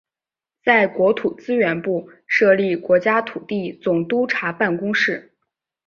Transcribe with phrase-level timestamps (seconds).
[0.65, 5.35] 在国土资源部设立国家土地总督察办公室。